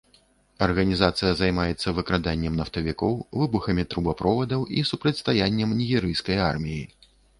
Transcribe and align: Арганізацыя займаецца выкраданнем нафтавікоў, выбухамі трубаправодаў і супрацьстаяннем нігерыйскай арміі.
Арганізацыя 0.67 1.31
займаецца 1.41 1.93
выкраданнем 1.97 2.57
нафтавікоў, 2.61 3.13
выбухамі 3.41 3.83
трубаправодаў 3.95 4.61
і 4.81 4.85
супрацьстаяннем 4.93 5.69
нігерыйскай 5.83 6.37
арміі. 6.51 6.83